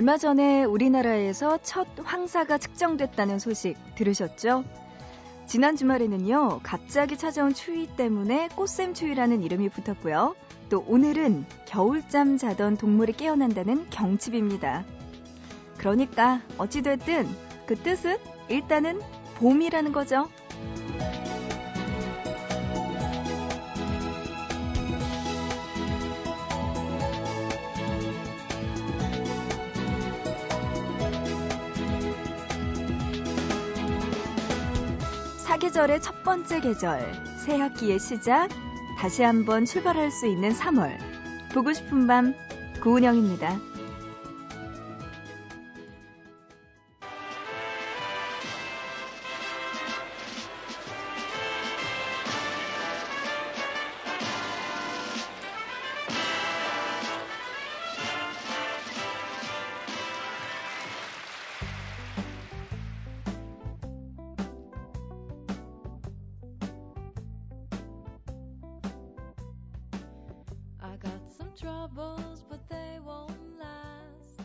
얼마 0.00 0.16
전에 0.16 0.64
우리나라에서 0.64 1.58
첫 1.62 1.86
황사가 2.02 2.56
측정됐다는 2.56 3.38
소식 3.38 3.76
들으셨죠? 3.96 4.64
지난 5.46 5.76
주말에는요, 5.76 6.60
갑자기 6.62 7.18
찾아온 7.18 7.52
추위 7.52 7.86
때문에 7.86 8.48
꽃샘추위라는 8.56 9.42
이름이 9.42 9.68
붙었고요. 9.68 10.36
또 10.70 10.82
오늘은 10.88 11.44
겨울잠 11.66 12.38
자던 12.38 12.78
동물이 12.78 13.12
깨어난다는 13.12 13.90
경칩입니다. 13.90 14.86
그러니까 15.76 16.40
어찌됐든 16.56 17.28
그 17.66 17.74
뜻은 17.74 18.16
일단은 18.48 19.02
봄이라는 19.34 19.92
거죠. 19.92 20.30
사계절의 35.60 36.00
첫 36.00 36.22
번째 36.22 36.60
계절, 36.60 37.12
새 37.36 37.58
학기의 37.58 37.98
시작, 37.98 38.48
다시 38.98 39.22
한번 39.22 39.66
출발할 39.66 40.10
수 40.10 40.26
있는 40.26 40.54
3월. 40.54 40.96
보고 41.52 41.74
싶은 41.74 42.06
밤, 42.06 42.34
구은영입니다. 42.80 43.69
Troubles, 71.60 72.42
but 72.48 72.60
they 72.68 72.98
won't 73.04 73.36
last. 73.58 74.40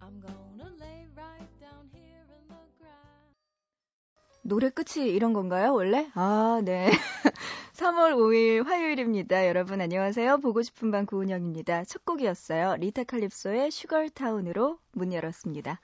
I'm 0.00 0.20
gonna 0.20 0.70
lay 0.78 1.06
right 1.16 1.48
down 1.60 1.88
here 1.92 2.24
in 2.28 2.48
the 2.48 2.60
grass. 2.78 3.32
노래 4.42 4.68
끝이 4.70 5.08
이런 5.10 5.32
건가요, 5.32 5.72
원래? 5.72 6.10
아, 6.14 6.60
네. 6.64 6.90
3월 7.74 8.12
5일 8.14 8.64
화요일입니다. 8.64 9.46
여러분 9.48 9.80
안녕하세요. 9.80 10.38
보고 10.38 10.62
싶은 10.62 10.90
밤 10.90 11.06
구은영입니다. 11.06 11.84
첫 11.84 12.04
곡이었어요. 12.04 12.76
리타 12.76 13.04
칼립소의 13.04 13.70
슈걸타운으로 13.70 14.78
문 14.92 15.12
열었습니다. 15.12 15.80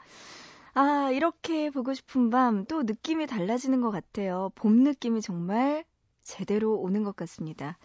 아, 0.75 1.11
이렇게 1.13 1.71
보고 1.71 1.93
싶은 1.95 2.31
밤 2.31 2.65
또 2.67 2.83
느낌이 2.83 3.27
달라지는 3.27 3.81
것 3.81 3.91
같아요. 3.91 4.51
봄 4.55 4.83
느낌이 4.85 5.21
정말 5.23 5.85
제대로 6.23 6.75
오는 6.79 7.03
것 7.05 7.17
같습니다. 7.17 7.79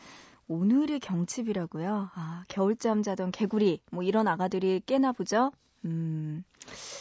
오늘이 0.49 0.99
경칩이라고요? 0.99 2.09
아, 2.13 2.45
겨울잠 2.47 3.03
자던 3.03 3.31
개구리, 3.31 3.81
뭐 3.91 4.03
이런 4.03 4.27
아가들이 4.27 4.81
깨나 4.85 5.11
보죠? 5.11 5.51
음, 5.83 6.43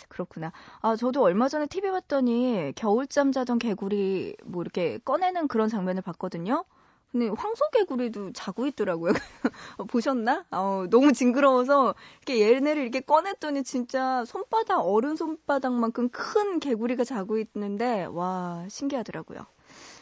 그렇구나. 0.09 0.53
아, 0.81 0.97
저도 0.97 1.23
얼마 1.23 1.49
전에 1.49 1.67
TV 1.67 1.91
봤더니 1.91 2.73
겨울잠 2.75 3.33
자던 3.33 3.59
개구리 3.59 4.37
뭐 4.45 4.63
이렇게 4.63 4.99
꺼내는 4.99 5.47
그런 5.49 5.69
장면을 5.69 6.03
봤거든요. 6.03 6.65
근데 7.13 7.29
황소개구리도 7.29 8.33
자고 8.33 8.67
있더라고요. 8.67 9.13
보셨나? 9.89 10.45
어, 10.51 10.87
너무 10.91 11.13
징그러워서 11.13 11.95
이렇게 12.27 12.53
얘네를 12.53 12.83
이렇게 12.83 13.01
꺼냈더니 13.01 13.63
진짜 13.63 14.25
손바닥, 14.25 14.81
어른 14.81 15.15
손바닥만큼 15.15 16.09
큰 16.11 16.59
개구리가 16.59 17.05
자고 17.05 17.39
있는데, 17.39 18.05
와, 18.07 18.67
신기하더라고요. 18.69 19.47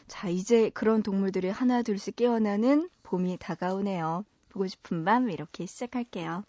자, 0.08 0.28
이제 0.28 0.70
그런 0.70 1.02
동물들이 1.02 1.50
하나 1.50 1.82
둘씩 1.82 2.16
깨어나는 2.16 2.88
봄이 3.14 3.36
다가오네요. 3.38 4.24
보고 4.48 4.66
싶은 4.66 5.04
밤 5.04 5.30
이렇게 5.30 5.66
시작할게요. 5.66 6.42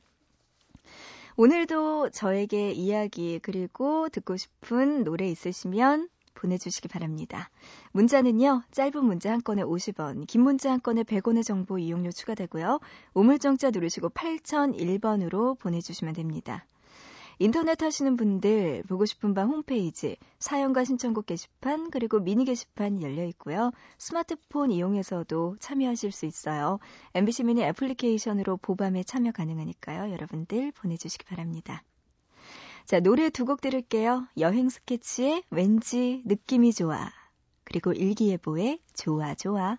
오늘도 1.38 2.10
저에게 2.10 2.72
이야기 2.72 3.40
그리고 3.44 4.10
듣고 4.10 4.36
싶은 4.36 5.04
노래 5.04 5.28
있으시면 5.28 6.10
보내주시기 6.34 6.88
바랍니다. 6.88 7.52
문자는요, 7.92 8.64
짧은 8.72 9.06
문자 9.06 9.32
한 9.32 9.44
건에 9.44 9.62
50원, 9.62 10.26
긴 10.26 10.42
문자 10.42 10.72
한 10.72 10.82
건에 10.82 11.04
100원의 11.04 11.44
정보 11.46 11.78
이용료 11.78 12.12
추가되고요. 12.12 12.80
우물정자 13.14 13.70
누르시고 13.70 14.10
8001번으로 14.10 15.60
보내주시면 15.60 16.16
됩니다. 16.16 16.66
인터넷 17.40 17.82
하시는 17.82 18.16
분들 18.16 18.84
보고 18.88 19.06
싶은 19.06 19.34
밤 19.34 19.50
홈페이지 19.50 20.18
사연과 20.40 20.84
신청곡 20.86 21.26
게시판 21.26 21.90
그리고 21.92 22.20
미니 22.20 22.46
게시판 22.46 23.02
열려 23.02 23.24
있고요. 23.26 23.72
스마트폰 23.98 24.72
이용해서도 24.72 25.58
참여하실 25.60 26.12
수 26.12 26.26
있어요. 26.26 26.80
MBC 27.14 27.44
미니 27.44 27.64
애플리케이션으로 27.64 28.58
보밤에 28.58 29.04
참여 29.04 29.32
가능하니까요. 29.32 30.12
여러분들 30.12 30.72
보내주시기 30.72 31.26
바랍니다. 31.26 31.84
자, 32.86 33.00
노래 33.00 33.30
두 33.30 33.46
곡 33.46 33.62
들을게요. 33.62 34.28
여행 34.38 34.70
스케치의 34.70 35.44
왠지 35.50 36.22
느낌이 36.26 36.72
좋아. 36.74 37.10
그리고 37.64 37.92
일기예보의 37.94 38.80
좋아 38.94 39.34
좋아. 39.36 39.78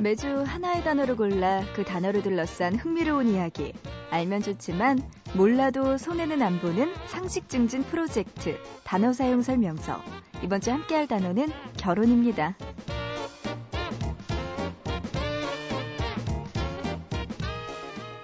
매주 0.00 0.44
하나의 0.46 0.82
단어를 0.82 1.14
골라 1.14 1.62
그 1.74 1.84
단어를 1.84 2.22
둘러싼 2.22 2.74
흥미로운 2.74 3.28
이야기. 3.28 3.74
알면 4.10 4.40
좋지만 4.40 4.98
몰라도 5.34 5.98
손해는 5.98 6.40
안 6.40 6.58
보는 6.58 6.94
상식 7.06 7.50
증진 7.50 7.82
프로젝트 7.82 8.58
단어 8.82 9.12
사용 9.12 9.42
설명서. 9.42 10.00
이번 10.42 10.62
주 10.62 10.70
함께 10.70 10.94
할 10.94 11.06
단어는 11.06 11.48
결혼입니다. 11.76 12.56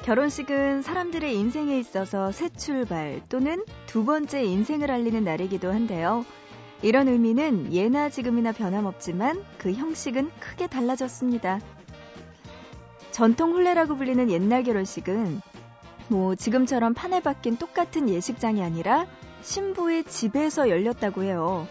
결혼식은 0.05 0.81
사람들의 0.81 1.37
인생에 1.37 1.79
있어서 1.79 2.33
새 2.33 2.49
출발 2.49 3.21
또는 3.29 3.63
두 3.87 4.07
번째 4.07 4.45
인생을 4.45 4.91
알리는 4.91 5.25
날이기도 5.25 5.71
한데요. 5.71 6.25
이런 6.83 7.09
의미는 7.09 7.73
예나 7.73 8.11
지금이나 8.11 8.53
변함없지만 8.53 9.45
그 9.59 9.73
형식은 9.73 10.31
크게 10.41 10.67
달라졌습니다. 10.67 11.61
전통 13.11 13.53
혼례라고 13.53 13.97
불리는 13.97 14.31
옛날 14.31 14.63
결혼식은 14.63 15.41
뭐 16.09 16.35
지금처럼 16.35 16.95
판에 16.95 17.21
박힌 17.21 17.57
똑같은 17.57 18.09
예식장이 18.09 18.63
아니라 18.63 19.07
신부의 19.43 20.05
집에서 20.05 20.69
열렸다고 20.69 21.23
해요. 21.23 21.67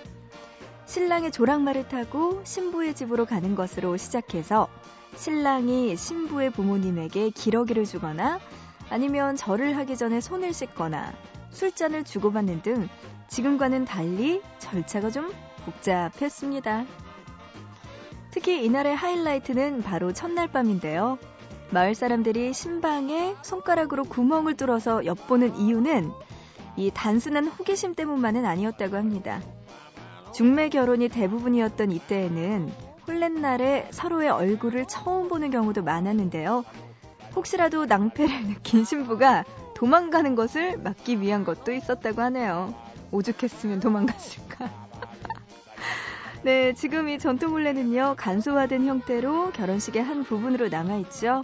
신랑의 0.85 1.31
조랑말을 1.31 1.87
타고 1.87 2.41
신부의 2.43 2.95
집으로 2.95 3.25
가는 3.25 3.55
것으로 3.55 3.97
시작해서 3.97 4.67
신랑이 5.15 5.95
신부의 5.95 6.51
부모님에게 6.51 7.29
기러기를 7.29 7.85
주거나 7.85 8.39
아니면 8.89 9.35
절을 9.35 9.77
하기 9.77 9.97
전에 9.97 10.21
손을 10.21 10.53
씻거나 10.53 11.13
술잔을 11.55 12.03
주고받는 12.03 12.61
등 12.61 12.89
지금과는 13.29 13.85
달리 13.85 14.41
절차가 14.59 15.09
좀 15.09 15.31
복잡했습니다. 15.63 16.85
특히 18.31 18.65
이날의 18.65 18.95
하이라이트는 18.95 19.81
바로 19.81 20.11
첫날 20.11 20.51
밤인데요. 20.51 21.17
마을 21.71 21.95
사람들이 21.95 22.53
신방에 22.53 23.35
손가락으로 23.41 24.03
구멍을 24.03 24.55
뚫어서 24.55 25.05
엿보는 25.05 25.55
이유는 25.55 26.11
이 26.75 26.91
단순한 26.93 27.47
호기심 27.47 27.95
때문만은 27.95 28.45
아니었다고 28.45 28.97
합니다. 28.97 29.41
중매 30.33 30.67
결혼이 30.67 31.07
대부분이었던 31.07 31.91
이때에는 31.91 32.69
홀렛날에 33.07 33.87
서로의 33.91 34.29
얼굴을 34.29 34.87
처음 34.87 35.29
보는 35.29 35.51
경우도 35.51 35.83
많았는데요. 35.83 36.65
혹시라도 37.33 37.85
낭패를 37.85 38.43
느낀 38.47 38.83
신부가 38.83 39.45
도망가는 39.75 40.35
것을 40.35 40.77
막기 40.77 41.21
위한 41.21 41.43
것도 41.43 41.71
있었다고 41.73 42.21
하네요. 42.21 42.73
오죽했으면 43.11 43.79
도망갔을까. 43.81 44.69
네, 46.43 46.73
지금 46.73 47.09
이 47.09 47.19
전통 47.19 47.51
혼례는요, 47.51 48.15
간소화된 48.17 48.85
형태로 48.85 49.51
결혼식의 49.51 50.03
한 50.03 50.23
부분으로 50.23 50.69
남아있죠. 50.69 51.43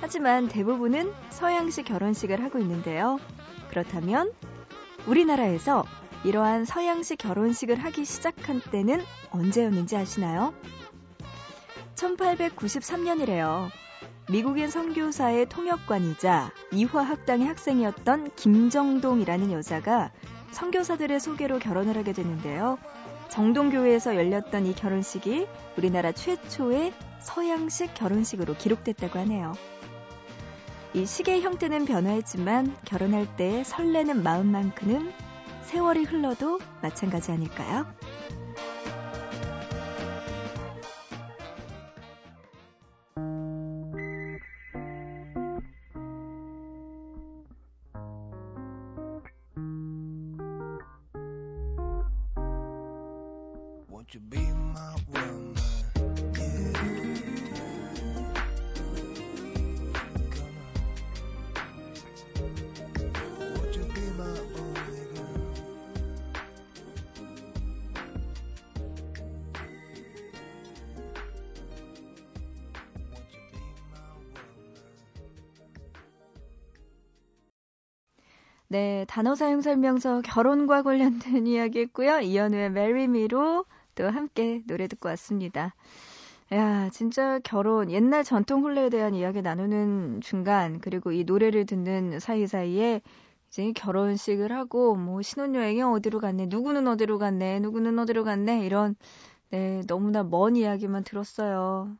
하지만 0.00 0.48
대부분은 0.48 1.12
서양식 1.30 1.86
결혼식을 1.86 2.42
하고 2.42 2.58
있는데요. 2.58 3.18
그렇다면 3.70 4.32
우리나라에서 5.06 5.84
이러한 6.24 6.64
서양식 6.64 7.18
결혼식을 7.18 7.76
하기 7.76 8.04
시작한 8.04 8.60
때는 8.60 9.02
언제였는지 9.30 9.96
아시나요? 9.96 10.54
1893년이래요. 11.94 13.70
미국인 14.28 14.68
선교사의 14.68 15.48
통역관이자 15.48 16.50
이화학당의 16.72 17.46
학생이었던 17.46 18.32
김정동이라는 18.34 19.52
여자가 19.52 20.10
선교사들의 20.50 21.20
소개로 21.20 21.60
결혼을 21.60 21.96
하게 21.96 22.12
됐는데요. 22.12 22.78
정동교회에서 23.28 24.16
열렸던 24.16 24.66
이 24.66 24.74
결혼식이 24.74 25.46
우리나라 25.76 26.10
최초의 26.10 26.92
서양식 27.20 27.94
결혼식으로 27.94 28.54
기록됐다고 28.54 29.16
하네요. 29.20 29.52
이 30.94 31.06
시계의 31.06 31.42
형태는 31.42 31.84
변화했지만 31.84 32.74
결혼할 32.84 33.36
때 33.36 33.62
설레는 33.62 34.24
마음만큼은 34.24 35.12
세월이 35.62 36.04
흘러도 36.04 36.58
마찬가지 36.82 37.30
아닐까요? 37.30 37.86
네, 78.68 79.04
단어 79.08 79.34
사용 79.34 79.60
설명서 79.60 80.22
결혼과 80.22 80.82
관련된 80.82 81.46
이야기 81.46 81.80
했고요. 81.80 82.20
이현우의 82.20 82.70
메리미로 82.72 83.64
또 83.94 84.10
함께 84.10 84.62
노래 84.66 84.88
듣고 84.88 85.08
왔습니다. 85.10 85.74
야, 86.52 86.88
진짜 86.90 87.40
결혼, 87.44 87.90
옛날 87.90 88.24
전통 88.24 88.62
혼례에 88.62 88.88
대한 88.90 89.14
이야기 89.14 89.42
나누는 89.42 90.20
중간, 90.20 90.80
그리고 90.80 91.12
이 91.12 91.24
노래를 91.24 91.66
듣는 91.66 92.20
사이사이에 92.20 93.02
이제 93.48 93.72
결혼식을 93.72 94.52
하고, 94.52 94.96
뭐, 94.96 95.22
신혼여행이 95.22 95.82
어디로 95.82 96.20
갔네, 96.20 96.46
누구는 96.46 96.86
어디로 96.88 97.18
갔네, 97.18 97.60
누구는 97.60 97.98
어디로 97.98 98.24
갔네, 98.24 98.64
이런, 98.66 98.96
네, 99.50 99.82
너무나 99.88 100.22
먼 100.24 100.56
이야기만 100.56 101.04
들었어요. 101.04 101.96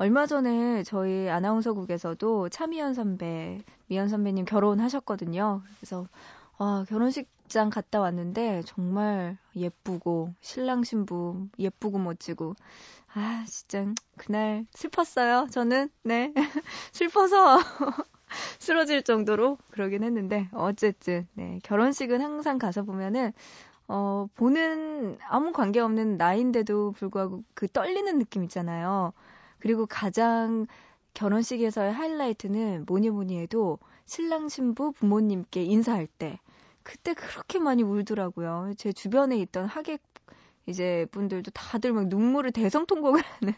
얼마 0.00 0.24
전에 0.24 0.82
저희 0.82 1.28
아나운서국에서도 1.28 2.48
차미연 2.48 2.94
선배, 2.94 3.60
미연 3.88 4.08
선배님 4.08 4.46
결혼하셨거든요. 4.46 5.60
그래서 5.76 6.06
와, 6.56 6.86
결혼식장 6.88 7.68
갔다 7.68 8.00
왔는데 8.00 8.62
정말 8.64 9.36
예쁘고 9.54 10.32
신랑 10.40 10.84
신부 10.84 11.48
예쁘고 11.58 11.98
멋지고 11.98 12.54
아, 13.12 13.44
진짜 13.46 13.92
그날 14.16 14.64
슬펐어요. 14.72 15.48
저는 15.50 15.90
네. 16.02 16.32
슬퍼서 16.92 17.58
쓰러질 18.58 19.02
정도로 19.02 19.58
그러긴 19.70 20.02
했는데 20.02 20.48
어쨌든 20.54 21.28
네. 21.34 21.58
결혼식은 21.62 22.22
항상 22.22 22.56
가서 22.56 22.84
보면은 22.84 23.34
어, 23.86 24.28
보는 24.36 25.18
아무 25.28 25.52
관계 25.52 25.78
없는 25.80 26.16
나인데도 26.16 26.92
불구하고 26.92 27.44
그 27.52 27.68
떨리는 27.68 28.18
느낌 28.18 28.44
있잖아요. 28.44 29.12
그리고 29.60 29.86
가장 29.86 30.66
결혼식에서의 31.14 31.92
하이라이트는 31.92 32.84
뭐니 32.86 33.10
뭐니 33.10 33.38
해도 33.38 33.78
신랑 34.06 34.48
신부 34.48 34.92
부모님께 34.92 35.62
인사할 35.62 36.06
때 36.06 36.38
그때 36.82 37.14
그렇게 37.14 37.58
많이 37.58 37.82
울더라고요. 37.82 38.72
제 38.76 38.92
주변에 38.92 39.36
있던 39.38 39.66
하객 39.66 40.02
이제 40.66 41.06
분들도 41.10 41.50
다들 41.52 41.92
막 41.92 42.08
눈물을 42.08 42.52
대성통곡을 42.52 43.22
하는 43.40 43.54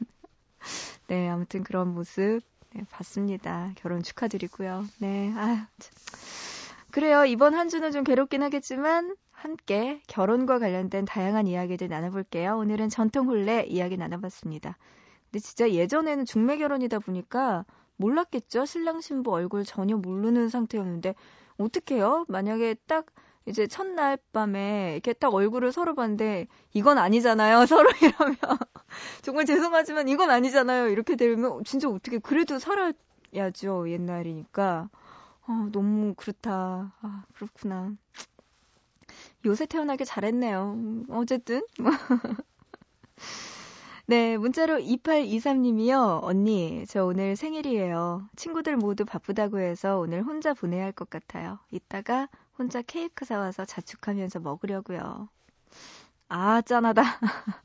네, 1.09 1.29
아무튼 1.29 1.63
그런 1.63 1.95
모습 1.95 2.41
네, 2.75 2.85
봤습니다. 2.91 3.73
결혼 3.77 4.03
축하드리고요. 4.03 4.85
네. 4.99 5.33
아. 5.37 5.69
그래요. 6.91 7.25
이번 7.25 7.55
한 7.55 7.69
주는 7.69 7.91
좀 7.91 8.05
괴롭긴 8.05 8.43
하겠지만 8.43 9.17
함께 9.31 10.01
결혼과 10.07 10.59
관련된 10.59 11.05
다양한 11.05 11.47
이야기들 11.47 11.89
나눠볼게요. 11.89 12.57
오늘은 12.59 12.91
전통 12.91 13.29
혼례 13.29 13.65
이야기 13.65 13.97
나눠봤습니다. 13.97 14.77
근데 15.33 15.41
진짜 15.41 15.71
예전에는 15.71 16.27
중매 16.27 16.59
결혼이다 16.59 16.99
보니까 16.99 17.65
몰랐겠죠? 17.97 18.67
신랑 18.67 19.01
신부 19.01 19.33
얼굴 19.33 19.65
전혀 19.65 19.97
모르는 19.97 20.51
상태였는데 20.51 21.15
어떡해요? 21.57 22.27
만약에 22.29 22.75
딱 22.87 23.07
이제 23.47 23.67
첫날 23.67 24.19
밤에 24.33 24.93
이렇게 24.93 25.15
딱 25.15 25.33
얼굴을 25.33 25.73
서로 25.73 25.95
봤는데 25.95 26.49
이건 26.75 26.99
아니잖아요. 26.99 27.65
서로 27.67 27.91
이러면 28.03 28.37
정말 29.23 29.47
죄송하지만 29.47 30.09
이건 30.09 30.31
아니잖아요. 30.31 30.89
이렇게 30.89 31.17
되면 31.17 31.65
진짜 31.65 31.89
어떻게 31.89 32.19
그래도 32.19 32.59
살아야죠. 32.59 33.89
옛날이니까. 33.89 34.91
어, 35.47 35.69
너무 35.73 36.15
그렇다. 36.15 36.93
아, 37.01 37.25
그렇구나. 37.35 37.93
요새 39.47 39.65
태어나길 39.67 40.05
잘했네요. 40.07 41.05
어쨌든. 41.09 41.63
네, 44.13 44.37
문자로 44.37 44.79
2823님이요. 44.81 46.23
언니, 46.23 46.85
저 46.87 47.07
오늘 47.07 47.35
생일이에요. 47.35 48.29
친구들 48.37 48.77
모두 48.77 49.07
바쁘다고 49.07 49.59
해서 49.59 49.99
오늘 49.99 50.23
혼자 50.23 50.53
보내야 50.53 50.85
할 50.85 50.93
것 50.93 51.09
같아요. 51.09 51.59
이따가 51.71 52.29
혼자 52.59 52.83
케이크 52.83 53.25
사와서 53.25 53.65
자축하면서 53.65 54.41
먹으려고요. 54.41 55.31
아, 56.29 56.61
짠하다. 56.61 57.03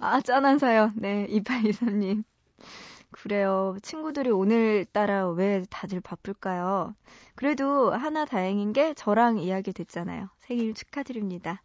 아, 0.00 0.20
짠한 0.20 0.58
사연. 0.60 0.92
네, 0.96 1.26
2823님. 1.28 2.22
그래요. 3.10 3.76
친구들이 3.82 4.30
오늘따라 4.30 5.28
왜 5.30 5.64
다들 5.70 6.00
바쁠까요? 6.00 6.94
그래도 7.34 7.92
하나 7.92 8.24
다행인 8.26 8.72
게 8.72 8.94
저랑 8.94 9.38
이야기 9.38 9.72
됐잖아요. 9.72 10.28
생일 10.40 10.74
축하드립니다. 10.74 11.62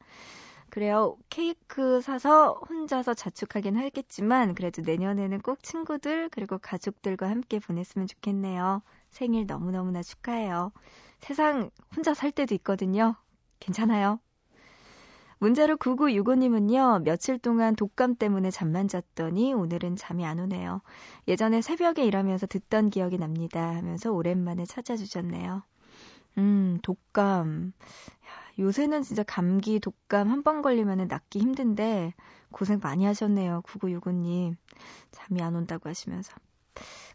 그래요. 0.70 1.18
케이크 1.30 2.02
사서 2.02 2.62
혼자서 2.70 3.14
자축하긴 3.14 3.76
하겠지만 3.78 4.54
그래도 4.56 4.82
내년에는 4.82 5.42
꼭 5.42 5.64
친구들 5.64 6.30
그리고 6.30 6.58
가족들과 6.58 7.30
함께 7.30 7.60
보냈으면 7.60 8.08
좋겠네요. 8.08 8.82
생일 9.10 9.46
너무너무나 9.46 10.04
축하해요. 10.04 10.72
세상 11.20 11.70
혼자 11.96 12.14
살 12.14 12.32
때도 12.32 12.56
있거든요. 12.56 13.16
괜찮아요. 13.60 14.20
문자로 15.40 15.78
9965님은요, 15.78 17.04
며칠 17.04 17.40
동안 17.40 17.76
독감 17.76 18.16
때문에 18.16 18.52
잠만 18.52 18.90
잤더니 18.90 19.54
오늘은 19.54 19.96
잠이 19.96 20.26
안 20.26 20.38
오네요. 20.38 20.82
예전에 21.30 21.62
새벽에 21.62 22.04
일하면서 22.04 22.48
듣던 22.48 22.90
기억이 22.90 23.18
납니다. 23.18 23.76
하면서 23.76 24.12
오랜만에 24.12 24.66
찾아주셨네요. 24.66 25.64
음, 26.38 26.80
독감. 26.82 27.74
요새는 28.60 29.02
진짜 29.04 29.24
감기, 29.24 29.80
독감 29.80 30.30
한 30.30 30.44
번 30.44 30.62
걸리면 30.62 31.08
낫기 31.08 31.40
힘든데 31.40 32.14
고생 32.52 32.80
많이 32.82 33.06
하셨네요. 33.06 33.62
9965님. 33.66 34.56
잠이 35.12 35.42
안 35.42 35.56
온다고 35.56 35.90
하시면서. 35.90 36.34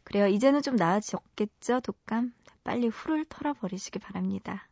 그래요. 0.05 0.27
이제는 0.27 0.63
좀 0.63 0.77
나아졌겠죠, 0.77 1.81
독감? 1.81 2.33
빨리 2.65 2.89
후를 2.89 3.25
털어버리시기 3.29 3.99
바랍니다. 3.99 4.69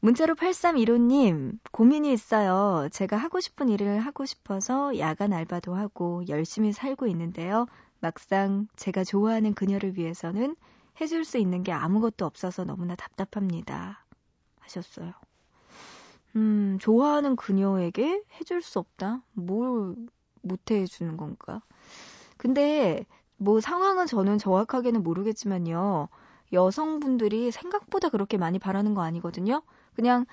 문자로 0.00 0.34
8315님, 0.34 1.58
고민이 1.72 2.12
있어요. 2.12 2.88
제가 2.92 3.16
하고 3.16 3.40
싶은 3.40 3.68
일을 3.68 4.00
하고 4.00 4.24
싶어서 4.24 4.98
야간 4.98 5.32
알바도 5.32 5.74
하고 5.74 6.22
열심히 6.28 6.72
살고 6.72 7.06
있는데요. 7.08 7.66
막상 8.00 8.68
제가 8.76 9.04
좋아하는 9.04 9.54
그녀를 9.54 9.96
위해서는 9.96 10.54
해줄 11.00 11.24
수 11.24 11.38
있는 11.38 11.62
게 11.62 11.72
아무것도 11.72 12.24
없어서 12.24 12.64
너무나 12.64 12.94
답답합니다. 12.94 14.04
하셨어요. 14.60 15.12
음, 16.36 16.78
좋아하는 16.80 17.34
그녀에게 17.36 18.22
해줄 18.40 18.62
수 18.62 18.78
없다? 18.78 19.22
뭘 19.32 19.94
못해 20.42 20.86
주는 20.86 21.16
건가? 21.16 21.62
근데 22.38 23.06
뭐 23.38 23.60
상황은 23.60 24.06
저는 24.06 24.38
정확하게는 24.38 25.02
모르겠지만요. 25.02 26.08
여성분들이 26.52 27.50
생각보다 27.52 28.08
그렇게 28.10 28.38
많이 28.38 28.58
바라는 28.58 28.94
거 28.94 29.02
아니거든요. 29.02 29.62
그냥 29.96 30.26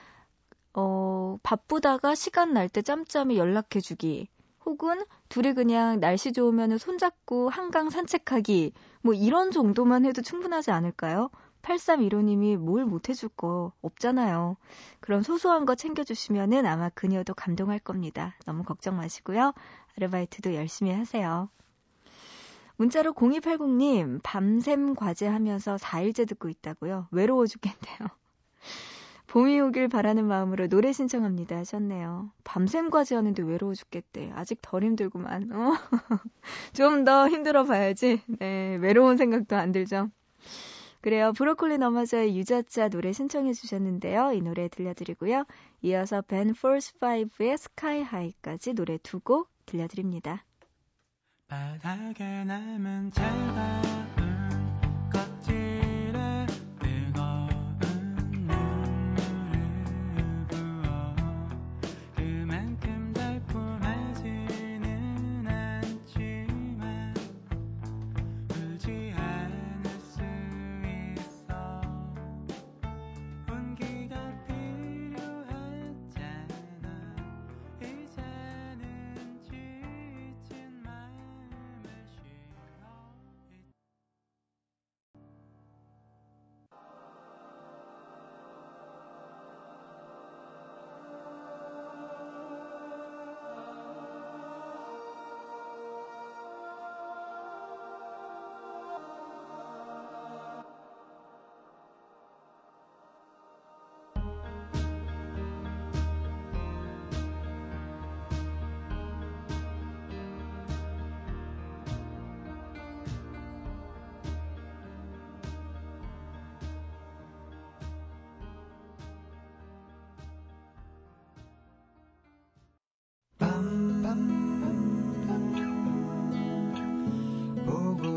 어 0.73 1.37
바쁘다가 1.43 2.15
시간 2.15 2.53
날 2.53 2.69
때 2.69 2.81
짬짬이 2.81 3.37
연락해 3.37 3.81
주기. 3.81 4.29
혹은 4.65 5.03
둘이 5.29 5.53
그냥 5.53 5.99
날씨 5.99 6.33
좋으면 6.33 6.77
손잡고 6.77 7.49
한강 7.49 7.89
산책하기. 7.89 8.73
뭐 9.01 9.13
이런 9.13 9.51
정도만 9.51 10.05
해도 10.05 10.21
충분하지 10.21 10.71
않을까요? 10.71 11.29
8315님이 11.63 12.57
뭘 12.57 12.85
못해줄 12.85 13.29
거 13.29 13.71
없잖아요. 13.81 14.57
그런 14.99 15.23
소소한 15.23 15.65
거 15.65 15.75
챙겨주시면은 15.75 16.65
아마 16.65 16.89
그녀도 16.89 17.33
감동할 17.33 17.79
겁니다. 17.79 18.35
너무 18.45 18.63
걱정 18.63 18.97
마시고요. 18.97 19.53
아르바이트도 19.97 20.53
열심히 20.53 20.91
하세요. 20.91 21.49
문자로 22.75 23.13
0280님, 23.13 24.19
밤샘 24.23 24.95
과제 24.95 25.27
하면서 25.27 25.75
4일째 25.77 26.27
듣고 26.27 26.49
있다고요. 26.49 27.07
외로워 27.11 27.45
죽겠네요. 27.47 28.09
봄이 29.27 29.59
오길 29.61 29.87
바라는 29.87 30.25
마음으로 30.25 30.67
노래 30.67 30.91
신청합니다 30.91 31.57
하셨네요. 31.57 32.29
밤샘 32.43 32.89
과제하는데 32.89 33.41
외로워 33.43 33.73
죽겠대. 33.73 34.31
아직 34.35 34.59
덜 34.61 34.83
힘들구만. 34.83 35.51
어? 35.53 35.73
좀 36.73 37.05
더 37.05 37.29
힘들어 37.29 37.63
봐야지. 37.63 38.21
네, 38.39 38.75
외로운 38.75 39.17
생각도 39.17 39.55
안 39.55 39.71
들죠. 39.71 40.09
그래요. 41.03 41.33
브로콜리 41.33 41.77
너마저의 41.79 42.35
유자자 42.37 42.87
노래 42.87 43.11
신청해 43.11 43.51
주셨는데요. 43.53 44.31
이 44.31 44.41
노래 44.41 44.69
들려드리고요. 44.69 45.45
이어서 45.81 46.21
벤 46.21 46.53
폴스 46.53 46.93
5의 46.99 47.57
스카이 47.57 48.01
하이까지 48.01 48.73
노래 48.73 48.97
두 48.99 49.19
곡 49.19 49.49
들려드립니다. 49.65 50.45
바닥에 51.47 52.45
남은 52.45 53.11
차 53.11 53.52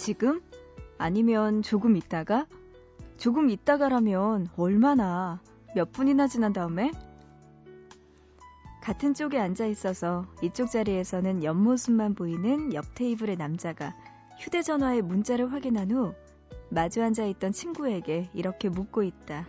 지금? 0.00 0.40
아니면 0.96 1.60
조금 1.60 1.94
있다가? 1.94 2.46
조금 3.18 3.50
있다가라면 3.50 4.48
얼마나 4.56 5.42
몇 5.74 5.92
분이나 5.92 6.26
지난 6.26 6.54
다음에? 6.54 6.90
같은 8.80 9.12
쪽에 9.12 9.38
앉아 9.38 9.66
있어서 9.66 10.24
이쪽 10.40 10.70
자리에서는 10.70 11.44
옆모습만 11.44 12.14
보이는 12.14 12.72
옆 12.72 12.94
테이블의 12.94 13.36
남자가 13.36 13.94
휴대전화에 14.38 15.02
문자를 15.02 15.52
확인한 15.52 15.90
후 15.90 16.14
마주 16.70 17.02
앉아 17.02 17.26
있던 17.26 17.52
친구에게 17.52 18.30
이렇게 18.32 18.70
묻고 18.70 19.02
있다. 19.02 19.46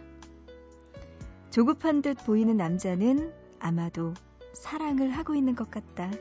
조급한 1.49 2.01
듯 2.01 2.17
보이는 2.25 2.57
남자는 2.57 3.31
아마도 3.57 4.13
사랑을 4.51 5.11
하고 5.11 5.33
있는 5.33 5.55
것 5.55 5.71
같다. 5.71 6.11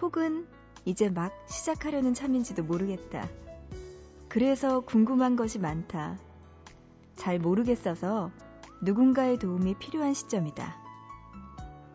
혹은 0.00 0.46
이제 0.88 1.10
막 1.10 1.34
시작하려는 1.50 2.14
참인지도 2.14 2.64
모르겠다. 2.64 3.28
그래서 4.26 4.80
궁금한 4.80 5.36
것이 5.36 5.58
많다. 5.58 6.18
잘 7.14 7.38
모르겠어서 7.38 8.30
누군가의 8.80 9.38
도움이 9.38 9.74
필요한 9.74 10.14
시점이다. 10.14 10.78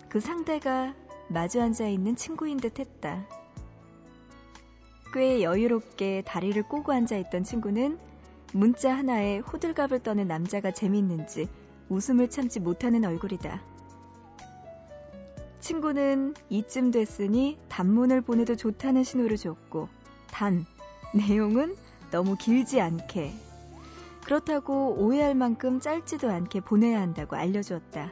그 0.10 0.20
상대가 0.20 0.94
마주 1.28 1.60
앉아 1.60 1.88
있는 1.88 2.16
친구인 2.16 2.58
듯 2.58 2.78
했다. 2.78 3.26
꽤 5.12 5.42
여유롭게 5.42 6.22
다리를 6.28 6.62
꼬고 6.62 6.92
앉아 6.92 7.18
있던 7.18 7.44
친구는 7.44 7.98
문자 8.54 8.96
하나에 8.96 9.40
호들갑을 9.40 10.04
떠는 10.04 10.28
남자가 10.28 10.70
재밌는지 10.70 11.50
웃음을 11.90 12.30
참지 12.30 12.60
못하는 12.60 13.06
얼굴이다. 13.06 13.73
친구는 15.64 16.34
이쯤 16.50 16.92
됐으니 16.92 17.58
단문을 17.70 18.20
보내도 18.20 18.58
좋다는 18.58 19.06
신호를 19.06 19.38
줬고, 19.38 19.88
단, 20.28 20.66
내용은 21.16 21.78
너무 22.12 22.36
길지 22.36 22.82
않게. 22.82 23.34
그렇다고 24.26 24.94
오해할 24.96 25.36
만큼 25.36 25.80
짧지도 25.80 26.30
않게 26.30 26.60
보내야 26.60 27.00
한다고 27.00 27.38
알려주었다. 27.38 28.12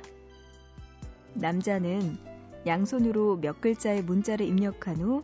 남자는 1.34 2.17
양손으로 2.65 3.36
몇 3.41 3.60
글자의 3.60 4.01
문자를 4.01 4.46
입력한 4.46 5.01
후 5.01 5.22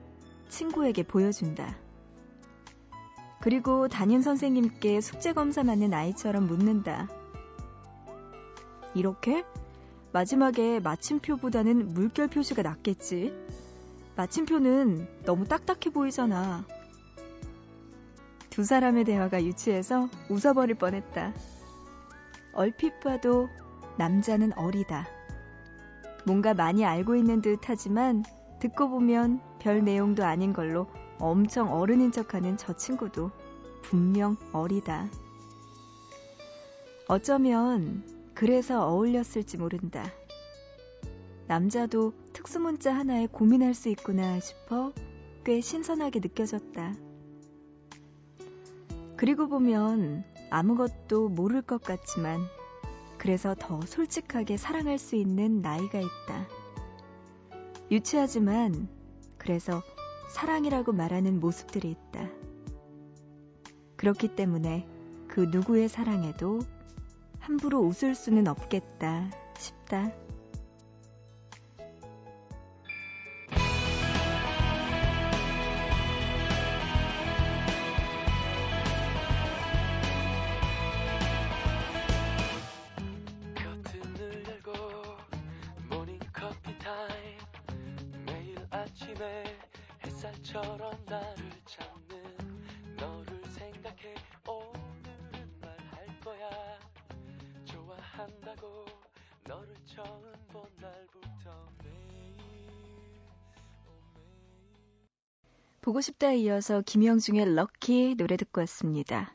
친구에게 0.49 1.03
보여준다. 1.03 1.77
그리고 3.39 3.87
담임 3.87 4.21
선생님께 4.21 4.99
숙제 4.99 5.31
검사 5.31 5.63
맞는 5.63 5.93
아이처럼 5.93 6.45
묻는다. 6.45 7.07
이렇게 8.93 9.45
마지막에 10.17 10.79
마침표보다는 10.79 11.93
물결 11.93 12.29
표시가 12.29 12.63
낫겠지. 12.63 13.37
마침표는 14.15 15.07
너무 15.25 15.45
딱딱해 15.45 15.93
보이잖아. 15.93 16.65
두 18.49 18.63
사람의 18.63 19.03
대화가 19.03 19.43
유치해서 19.43 20.09
웃어버릴 20.27 20.73
뻔했다. 20.79 21.33
얼핏 22.53 22.99
봐도 22.99 23.47
남자는 23.99 24.57
어리다. 24.57 25.07
뭔가 26.25 26.55
많이 26.55 26.83
알고 26.83 27.15
있는 27.15 27.43
듯 27.43 27.59
하지만 27.65 28.23
듣고 28.59 28.89
보면 28.89 29.39
별 29.59 29.83
내용도 29.83 30.25
아닌 30.25 30.51
걸로 30.51 30.87
엄청 31.19 31.71
어른인 31.71 32.11
척하는 32.11 32.57
저 32.57 32.75
친구도 32.75 33.29
분명 33.83 34.35
어리다. 34.51 35.09
어쩌면 37.07 38.16
그래서 38.37 38.87
어울렸을지 38.87 39.57
모른다. 39.57 40.03
남자도 41.47 42.13
특수문자 42.33 42.93
하나에 42.93 43.25
고민할 43.25 43.73
수 43.73 43.89
있구나 43.89 44.39
싶어 44.39 44.93
꽤 45.43 45.59
신선하게 45.59 46.19
느껴졌다. 46.19 46.93
그리고 49.15 49.47
보면 49.47 50.23
아무것도 50.51 51.29
모를 51.29 51.63
것 51.63 51.81
같지만 51.81 52.41
그래서 53.17 53.55
더 53.57 53.81
솔직하게 53.81 54.57
사랑할 54.57 54.99
수 54.99 55.15
있는 55.15 55.63
나이가 55.63 55.97
있다. 55.99 56.47
유치하지만 57.89 58.87
그래서 59.39 59.81
사랑이라고 60.29 60.91
말하는 60.91 61.39
모습들이 61.39 61.89
있다. 61.89 62.29
그렇기 63.95 64.35
때문에 64.35 64.87
그 65.27 65.39
누구의 65.51 65.89
사랑에도 65.89 66.59
함부로 67.47 67.79
웃을 67.79 68.13
수는 68.13 68.45
없겠다 68.49 69.29
싶다. 69.57 70.11
햇살처럼 90.05 91.05
나 91.05 91.21
처음 99.97 100.21
본 100.53 100.61
날부터 100.79 101.49
보고 105.81 106.01
싶다에 106.01 106.37
이어서 106.37 106.83
김영중의 106.85 107.55
럭키 107.55 108.13
노래 108.15 108.37
듣고 108.37 108.61
왔습니다. 108.61 109.33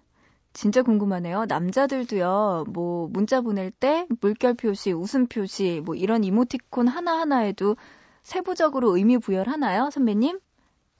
진짜 0.53 0.83
궁금하네요. 0.83 1.46
남자들도요, 1.46 2.66
뭐, 2.68 3.09
문자 3.09 3.40
보낼 3.40 3.72
때 3.72 4.07
물결 4.20 4.55
표시, 4.55 4.92
웃음 4.92 5.27
표시, 5.27 5.83
뭐, 5.85 5.96
이런 5.96 6.22
이모티콘 6.22 6.87
하나하나에도 6.87 7.75
세부적으로 8.22 8.96
의미 8.96 9.18
부여하나요, 9.18 9.90
선배님? 9.90 10.38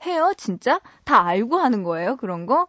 해요? 0.07 0.33
진짜? 0.37 0.81
다 1.05 1.25
알고 1.25 1.59
하는 1.59 1.85
거예요? 1.85 2.17
그런 2.17 2.47
거? 2.47 2.67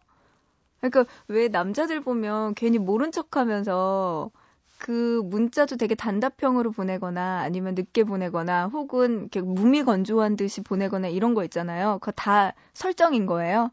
그러니까 0.79 1.11
왜 1.27 1.47
남자들 1.47 2.01
보면 2.01 2.53
괜히 2.53 2.77
모른 2.77 3.11
척 3.11 3.35
하면서 3.35 4.29
그 4.79 5.21
문자도 5.25 5.77
되게 5.77 5.95
단답형으로 5.95 6.71
보내거나 6.71 7.41
아니면 7.41 7.75
늦게 7.75 8.03
보내거나 8.03 8.67
혹은 8.67 9.21
이렇게 9.21 9.41
무미건조한 9.41 10.35
듯이 10.35 10.61
보내거나 10.61 11.07
이런 11.07 11.33
거 11.33 11.43
있잖아요. 11.45 11.99
그거 11.99 12.11
다 12.11 12.53
설정인 12.73 13.25
거예요. 13.25 13.71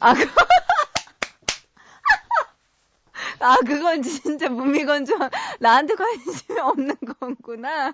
아, 0.00 0.14
그... 0.14 0.20
아, 3.40 3.56
그건 3.66 4.02
진짜 4.02 4.48
무미건조한, 4.48 5.30
나한테 5.58 5.94
관심이 5.94 6.58
없는 6.60 6.94
거구나. 7.18 7.92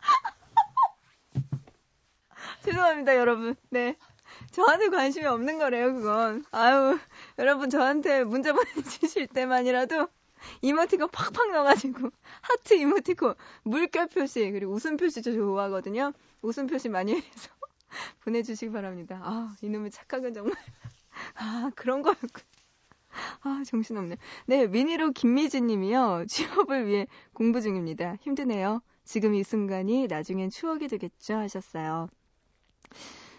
죄송합니다, 2.62 3.16
여러분. 3.16 3.56
네. 3.70 3.96
저한테 4.52 4.90
관심이 4.90 5.26
없는 5.26 5.58
거래요, 5.58 5.94
그건. 5.94 6.44
아유, 6.50 6.98
여러분 7.38 7.68
저한테 7.70 8.24
문자 8.24 8.52
보내주실 8.54 9.28
때만이라도 9.28 10.08
이모티콘 10.62 11.08
팍팍 11.10 11.52
넣어가지고 11.52 12.10
하트 12.40 12.74
이모티콘, 12.74 13.34
물결 13.64 14.08
표시 14.08 14.50
그리고 14.50 14.72
웃음 14.72 14.96
표시 14.96 15.22
저 15.22 15.32
좋아하거든요. 15.32 16.12
웃음 16.42 16.66
표시 16.66 16.88
많이 16.88 17.14
해서 17.14 17.50
보내주시기 18.24 18.72
바랍니다. 18.72 19.20
아 19.22 19.56
이놈의 19.62 19.90
착각은 19.90 20.34
정말 20.34 20.54
아 21.36 21.70
그런 21.74 22.02
거였군. 22.02 22.42
아 23.42 23.62
정신없네. 23.66 24.16
네 24.46 24.66
미니로 24.66 25.12
김미진님이요 25.12 26.26
취업을 26.28 26.86
위해 26.86 27.06
공부 27.32 27.60
중입니다. 27.60 28.16
힘드네요. 28.20 28.82
지금 29.04 29.34
이 29.34 29.42
순간이 29.42 30.06
나중엔 30.06 30.50
추억이 30.50 30.88
되겠죠 30.88 31.34
하셨어요. 31.36 32.08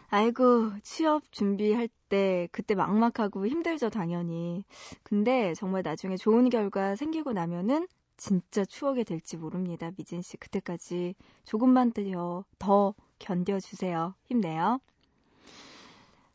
아이고, 0.10 0.72
취업 0.84 1.32
준비할 1.32 1.89
때 2.10 2.48
그때 2.52 2.76
막막하고 2.76 3.46
힘들죠, 3.48 3.89
당연히. 3.89 4.63
근데 5.04 5.54
정말 5.54 5.82
나중에 5.84 6.15
좋은 6.15 6.50
결과 6.50 6.96
생기고 6.96 7.34
나면은 7.34 7.88
진짜 8.15 8.65
추억이 8.65 9.04
될지 9.04 9.38
모릅니다, 9.38 9.91
미진 9.98 10.22
씨. 10.22 10.38
그때까지 10.38 11.15
조금만 11.43 11.91
더, 11.91 12.46
더 12.58 12.93
견뎌주세요. 13.20 14.15
힘내요. 14.26 14.80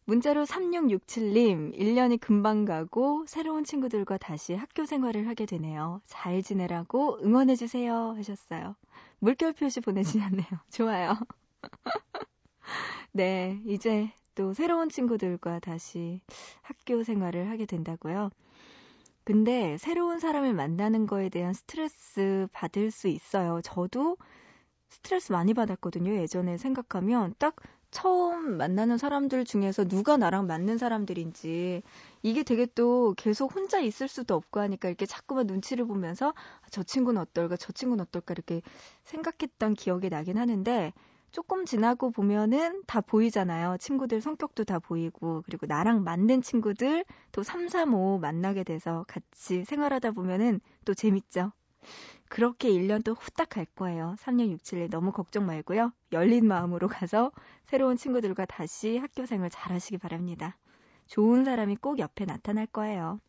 문자로 0.04 0.44
3667님, 0.44 1.78
1년이 1.78 2.20
금방 2.20 2.64
가고 2.64 3.24
새로운 3.26 3.64
친구들과 3.64 4.18
다시 4.18 4.52
학교 4.54 4.84
생활을 4.84 5.28
하게 5.28 5.46
되네요. 5.46 6.00
잘 6.06 6.42
지내라고 6.42 7.20
응원해주세요. 7.22 8.14
하셨어요. 8.16 8.74
물결 9.20 9.52
표시 9.52 9.80
보내주셨네요. 9.80 10.46
좋아요. 10.70 11.14
네, 13.12 13.60
이제 13.66 14.10
또 14.34 14.54
새로운 14.54 14.88
친구들과 14.88 15.60
다시 15.60 16.20
학교 16.62 17.02
생활을 17.04 17.48
하게 17.50 17.66
된다고요. 17.66 18.30
근데 19.24 19.78
새로운 19.78 20.18
사람을 20.20 20.54
만나는 20.54 21.06
거에 21.06 21.28
대한 21.28 21.54
스트레스 21.54 22.48
받을 22.52 22.90
수 22.90 23.08
있어요. 23.08 23.60
저도 23.62 24.16
스트레스 24.90 25.32
많이 25.32 25.54
받았거든요. 25.54 26.14
예전에 26.16 26.58
생각하면 26.58 27.34
딱 27.38 27.56
처음 27.90 28.56
만나는 28.58 28.98
사람들 28.98 29.44
중에서 29.46 29.84
누가 29.84 30.16
나랑 30.16 30.46
맞는 30.46 30.78
사람들인지 30.78 31.82
이게 32.22 32.42
되게 32.44 32.66
또 32.74 33.14
계속 33.16 33.54
혼자 33.54 33.80
있을 33.80 34.08
수도 34.08 34.34
없고 34.34 34.60
하니까 34.60 34.88
이렇게 34.88 35.06
자꾸만 35.06 35.46
눈치를 35.46 35.86
보면서 35.86 36.30
아, 36.30 36.66
저 36.70 36.82
친구는 36.84 37.20
어떨까 37.22 37.56
저 37.56 37.72
친구는 37.72 38.02
어떨까 38.04 38.32
이렇게 38.34 38.62
생각했던 39.04 39.74
기억이 39.74 40.10
나긴 40.10 40.38
하는데 40.38 40.92
조금 41.32 41.64
지나고 41.64 42.10
보면은 42.10 42.82
다 42.86 43.00
보이잖아요. 43.00 43.78
친구들 43.78 44.20
성격도 44.20 44.64
다 44.64 44.78
보이고, 44.78 45.42
그리고 45.46 45.66
나랑 45.66 46.04
맞는 46.04 46.42
친구들 46.42 47.06
또 47.32 47.42
3, 47.42 47.68
3, 47.68 47.94
5 47.94 48.18
만나게 48.18 48.64
돼서 48.64 49.04
같이 49.08 49.64
생활하다 49.64 50.10
보면은 50.12 50.60
또 50.84 50.92
재밌죠. 50.92 51.52
그렇게 52.28 52.68
1년 52.68 53.02
또 53.02 53.14
후딱 53.14 53.48
갈 53.48 53.64
거예요. 53.64 54.14
3년 54.18 54.50
6, 54.50 54.62
7일 54.62 54.90
너무 54.90 55.10
걱정 55.10 55.46
말고요. 55.46 55.92
열린 56.12 56.46
마음으로 56.46 56.86
가서 56.86 57.32
새로운 57.64 57.96
친구들과 57.96 58.44
다시 58.44 58.98
학교 58.98 59.24
생활 59.24 59.48
잘 59.50 59.72
하시기 59.72 59.96
바랍니다. 59.98 60.58
좋은 61.06 61.44
사람이 61.44 61.76
꼭 61.76 61.98
옆에 61.98 62.26
나타날 62.26 62.66
거예요. 62.66 63.20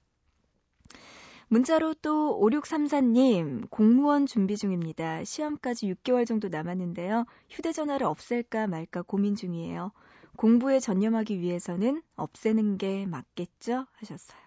문자로 1.53 1.93
또 2.01 2.39
5634님, 2.41 3.69
공무원 3.69 4.25
준비 4.25 4.57
중입니다. 4.57 5.23
시험까지 5.23 5.85
6개월 5.93 6.25
정도 6.25 6.47
남았는데요. 6.47 7.25
휴대전화를 7.51 8.07
없앨까 8.07 8.65
말까 8.65 9.03
고민 9.03 9.35
중이에요. 9.35 9.91
공부에 10.35 10.79
전념하기 10.79 11.39
위해서는 11.39 12.01
없애는 12.15 12.79
게 12.79 13.05
맞겠죠? 13.05 13.85
하셨어요. 13.91 14.39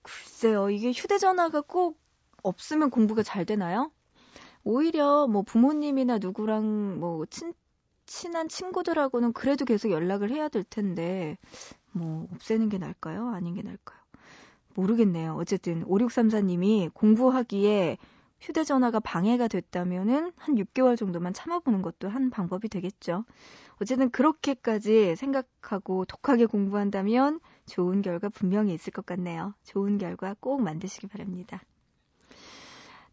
글쎄요, 0.00 0.70
이게 0.70 0.90
휴대전화가 0.90 1.60
꼭 1.60 2.00
없으면 2.42 2.88
공부가 2.88 3.22
잘 3.22 3.44
되나요? 3.44 3.92
오히려 4.64 5.26
뭐 5.26 5.42
부모님이나 5.42 6.16
누구랑 6.16 6.98
뭐 6.98 7.26
친, 7.26 7.52
친한 8.06 8.48
친구들하고는 8.48 9.34
그래도 9.34 9.66
계속 9.66 9.90
연락을 9.90 10.30
해야 10.30 10.48
될 10.48 10.64
텐데, 10.64 11.36
뭐, 11.92 12.26
없애는 12.32 12.70
게 12.70 12.78
나을까요? 12.78 13.28
아닌 13.28 13.54
게 13.54 13.60
나을까요? 13.60 13.99
모르겠네요. 14.74 15.34
어쨌든 15.34 15.84
5634님이 15.84 16.92
공부하기에 16.94 17.98
휴대전화가 18.40 19.00
방해가 19.00 19.48
됐다면은 19.48 20.32
한 20.36 20.54
6개월 20.54 20.96
정도만 20.96 21.32
참아보는 21.34 21.82
것도 21.82 22.08
한 22.08 22.30
방법이 22.30 22.68
되겠죠. 22.68 23.24
어쨌든 23.80 24.10
그렇게까지 24.10 25.16
생각하고 25.16 26.04
독하게 26.04 26.46
공부한다면 26.46 27.40
좋은 27.66 28.02
결과 28.02 28.28
분명히 28.28 28.74
있을 28.74 28.92
것 28.92 29.04
같네요. 29.06 29.54
좋은 29.64 29.98
결과 29.98 30.34
꼭 30.40 30.62
만드시기 30.62 31.06
바랍니다. 31.06 31.62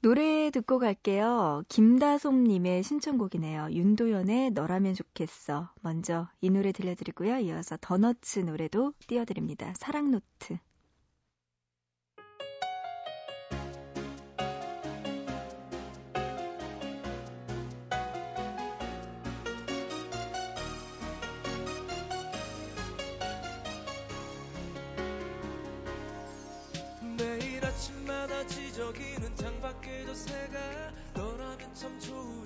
노래 0.02 0.52
듣고 0.52 0.78
갈게요. 0.78 1.64
김다솜님의 1.70 2.84
신청곡이네요. 2.84 3.70
윤도현의 3.72 4.52
너라면 4.52 4.94
좋겠어. 4.94 5.72
먼저 5.82 6.30
이 6.40 6.50
노래 6.50 6.72
들려드리고요. 6.72 7.40
이어서 7.40 7.78
더너츠 7.82 8.42
노래도 8.42 8.94
띄워드립니다. 9.08 9.74
사랑노트. 9.76 10.60
창밖에 29.38 30.04
저 30.08 30.16
새가 30.16 30.92
너라면 31.14 31.74
참 31.76 32.00
좋으 32.00 32.37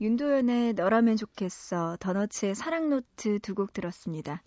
윤도현의 0.00 0.74
너라면 0.74 1.16
좋겠어, 1.16 1.96
더너츠의 2.00 2.54
사랑노트 2.54 3.40
두 3.40 3.54
곡 3.54 3.72
들었습니다. 3.72 4.42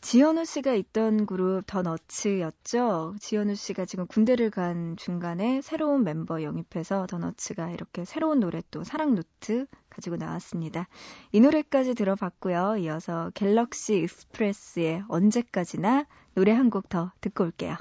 지현우 0.00 0.44
씨가 0.44 0.74
있던 0.74 1.26
그룹 1.26 1.62
더너츠였죠. 1.66 3.14
지현우 3.18 3.54
씨가 3.54 3.84
지금 3.86 4.06
군대를 4.06 4.50
간 4.50 4.96
중간에 4.96 5.60
새로운 5.62 6.04
멤버 6.04 6.42
영입해서 6.42 7.06
더너츠가 7.06 7.70
이렇게 7.70 8.04
새로운 8.04 8.38
노래 8.40 8.60
또 8.70 8.84
사랑노트 8.84 9.66
가지고 9.88 10.16
나왔습니다. 10.16 10.86
이 11.32 11.40
노래까지 11.40 11.94
들어봤고요. 11.94 12.76
이어서 12.78 13.30
갤럭시 13.34 13.96
익스프레스의 13.98 15.04
언제까지나 15.08 16.06
노래 16.34 16.52
한 16.52 16.70
곡 16.70 16.88
더 16.88 17.12
듣고 17.20 17.44
올게요. 17.44 17.76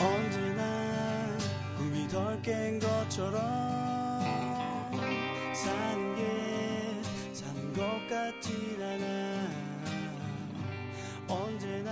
언제나 0.00 1.36
꿈이 1.76 2.08
덜 2.08 2.40
깬 2.42 2.78
것처럼 2.78 3.77
같진 8.08 8.82
않아. 8.82 9.04
언제나 11.28 11.90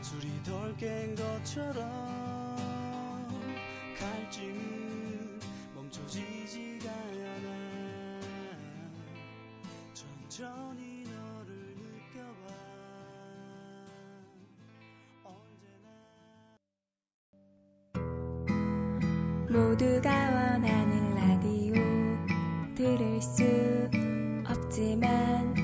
술이 0.00 0.42
덜 0.42 0.76
깬 0.76 1.14
것처럼 1.14 1.86
갈증은 3.98 5.38
멈춰지지가 5.74 6.90
않아. 6.90 8.20
천천히 9.92 11.04
너를 11.04 11.76
느껴봐. 11.76 12.42
언제나 15.22 15.86
모두가 19.48 20.10
원하는 20.10 21.03
들을 22.84 23.22
수 23.22 23.42
없지만 24.46 25.54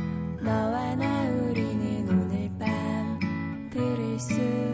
너와 0.43 0.95
나 0.95 1.29
우리는 1.29 2.09
오늘 2.09 2.51
밤 2.59 3.69
들을 3.71 4.19
수 4.19 4.70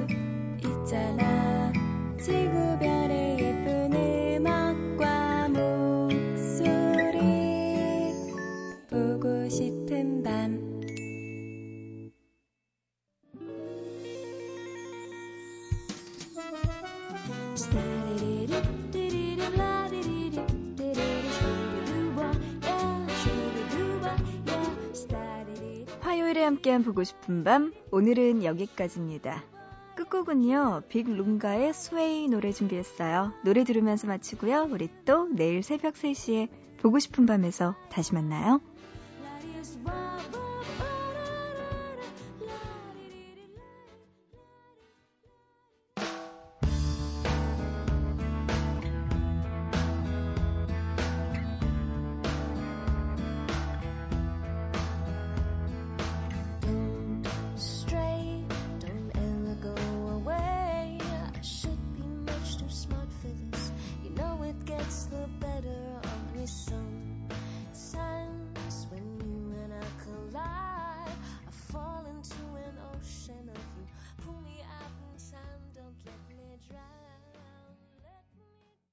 함께한 26.46 26.84
보고 26.84 27.02
싶은 27.02 27.42
밤 27.42 27.72
오늘은 27.90 28.44
여기까지입니다. 28.44 29.42
끝곡은요 29.96 30.82
빅룽가의 30.88 31.74
스웨이 31.74 32.28
노래 32.28 32.52
준비했어요. 32.52 33.32
노래 33.44 33.64
들으면서 33.64 34.06
마치고요. 34.06 34.68
우리 34.70 34.88
또 35.04 35.26
내일 35.26 35.62
새벽 35.62 35.94
3시에 35.94 36.48
보고 36.78 36.98
싶은 36.98 37.26
밤에서 37.26 37.74
다시 37.90 38.14
만나요. 38.14 38.60